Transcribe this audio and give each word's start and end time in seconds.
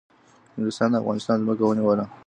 انگلیسان 0.57 0.89
د 0.91 0.95
افغانستان 1.01 1.37
ځمکه 1.41 1.63
ونیوله 1.65 2.05